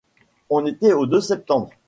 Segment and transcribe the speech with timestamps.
[0.49, 1.69] On était au deux septembre.